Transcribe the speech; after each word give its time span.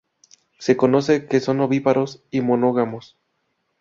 Se 0.57 0.75
conoce 0.77 1.27
que 1.27 1.39
son 1.39 1.59
ovíparos 1.61 2.23
y 2.31 2.41
monógamos. 2.41 3.19